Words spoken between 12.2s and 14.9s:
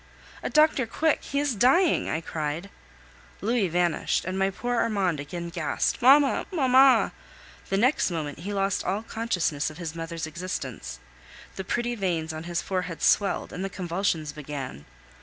on his forehead swelled, and the convulsions began.